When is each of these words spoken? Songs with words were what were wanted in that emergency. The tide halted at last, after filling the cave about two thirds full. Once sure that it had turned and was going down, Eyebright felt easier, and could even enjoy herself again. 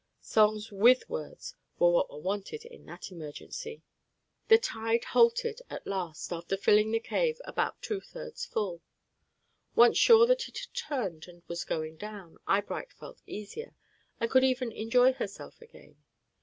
Songs 0.21 0.71
with 0.71 1.07
words 1.11 1.53
were 1.77 1.91
what 1.91 2.09
were 2.09 2.17
wanted 2.17 2.65
in 2.65 2.87
that 2.87 3.11
emergency. 3.11 3.83
The 4.47 4.57
tide 4.57 5.03
halted 5.03 5.61
at 5.69 5.85
last, 5.85 6.33
after 6.33 6.57
filling 6.57 6.89
the 6.89 6.99
cave 6.99 7.39
about 7.45 7.83
two 7.83 8.01
thirds 8.01 8.43
full. 8.43 8.81
Once 9.75 9.99
sure 9.99 10.25
that 10.25 10.47
it 10.47 10.57
had 10.57 10.73
turned 10.73 11.27
and 11.27 11.43
was 11.47 11.63
going 11.63 11.97
down, 11.97 12.39
Eyebright 12.47 12.91
felt 12.93 13.21
easier, 13.27 13.75
and 14.19 14.31
could 14.31 14.43
even 14.43 14.71
enjoy 14.71 15.13
herself 15.13 15.61
again. 15.61 15.97